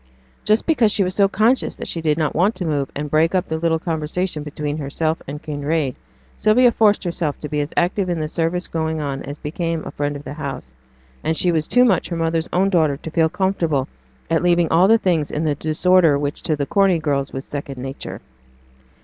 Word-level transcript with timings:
Just 0.43 0.65
because 0.65 0.91
she 0.91 1.03
was 1.03 1.13
so 1.13 1.27
conscious 1.27 1.75
that 1.75 1.87
she 1.87 2.01
did 2.01 2.17
not 2.17 2.33
want 2.35 2.55
to 2.55 2.65
move, 2.65 2.89
and 2.95 3.07
break 3.11 3.35
up 3.35 3.45
the 3.45 3.59
little 3.59 3.77
conversation 3.77 4.41
between 4.41 4.77
herself 4.79 5.21
and 5.27 5.43
Kinraid, 5.43 5.95
Sylvia 6.39 6.71
forced 6.71 7.03
herself 7.03 7.39
to 7.39 7.47
be 7.47 7.59
as 7.61 7.71
active 7.77 8.09
in 8.09 8.19
the 8.19 8.27
service 8.27 8.67
going 8.67 8.99
on 8.99 9.21
as 9.21 9.37
became 9.37 9.83
a 9.85 9.91
friend 9.91 10.15
of 10.15 10.23
the 10.23 10.33
house; 10.33 10.73
and 11.23 11.37
she 11.37 11.51
was 11.51 11.67
too 11.67 11.85
much 11.85 12.09
her 12.09 12.17
mother's 12.17 12.49
own 12.51 12.71
daughter 12.71 12.97
to 12.97 13.11
feel 13.11 13.29
comfortable 13.29 13.87
at 14.27 14.41
leaving 14.41 14.69
all 14.71 14.87
the 14.87 14.97
things 14.97 15.29
in 15.29 15.43
the 15.43 15.53
disorder 15.53 16.17
which 16.17 16.41
to 16.41 16.55
the 16.55 16.65
Corney 16.65 16.97
girls 16.97 17.31
was 17.31 17.45
second 17.45 17.77
nature. 17.79 18.21